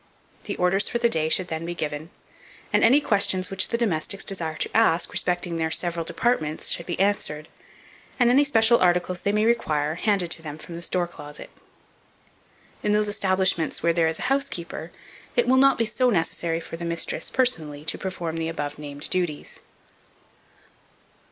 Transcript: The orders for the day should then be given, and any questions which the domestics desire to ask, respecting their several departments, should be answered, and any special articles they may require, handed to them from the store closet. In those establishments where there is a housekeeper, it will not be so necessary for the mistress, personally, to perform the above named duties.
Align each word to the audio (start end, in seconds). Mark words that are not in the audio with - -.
The 0.45 0.55
orders 0.57 0.89
for 0.89 0.97
the 0.97 1.07
day 1.09 1.29
should 1.29 1.47
then 1.49 1.63
be 1.63 1.75
given, 1.75 2.09
and 2.73 2.83
any 2.83 2.99
questions 3.01 3.51
which 3.51 3.67
the 3.67 3.77
domestics 3.77 4.23
desire 4.23 4.55
to 4.55 4.75
ask, 4.75 5.11
respecting 5.13 5.57
their 5.57 5.69
several 5.69 6.03
departments, 6.03 6.69
should 6.69 6.87
be 6.87 6.99
answered, 6.99 7.47
and 8.17 8.27
any 8.31 8.43
special 8.43 8.79
articles 8.79 9.21
they 9.21 9.31
may 9.31 9.45
require, 9.45 9.93
handed 9.93 10.31
to 10.31 10.41
them 10.41 10.57
from 10.57 10.75
the 10.75 10.81
store 10.81 11.05
closet. 11.07 11.51
In 12.81 12.93
those 12.93 13.07
establishments 13.07 13.83
where 13.83 13.93
there 13.93 14.07
is 14.07 14.17
a 14.17 14.23
housekeeper, 14.33 14.91
it 15.35 15.47
will 15.47 15.57
not 15.57 15.77
be 15.77 15.85
so 15.85 16.09
necessary 16.09 16.59
for 16.59 16.77
the 16.77 16.83
mistress, 16.83 17.29
personally, 17.29 17.85
to 17.85 17.97
perform 17.99 18.37
the 18.37 18.49
above 18.49 18.79
named 18.79 19.07
duties. 19.11 19.59